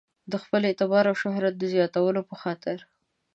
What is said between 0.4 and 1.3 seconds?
خپل اعتبار او